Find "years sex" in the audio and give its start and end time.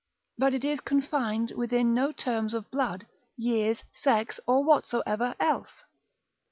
3.37-4.39